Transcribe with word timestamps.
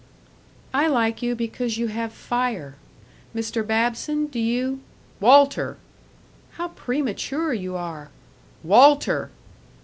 "I 0.73 0.87
like 0.87 1.21
you 1.21 1.35
because 1.35 1.77
you 1.77 1.89
have 1.89 2.11
fire. 2.11 2.73
Mr. 3.35 3.61
Babson, 3.67 4.25
do 4.25 4.39
you" 4.39 4.79
"Walter!" 5.19 5.77
"How 6.53 6.69
premature 6.69 7.53
you 7.53 7.75
are!" 7.75 8.09
"Walter!" 8.63 9.29